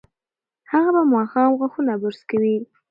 هغه 0.71 0.89
به 0.95 1.03
ماښام 1.13 1.49
غاښونه 1.59 1.93
برس 2.01 2.21
کوي. 2.29 2.57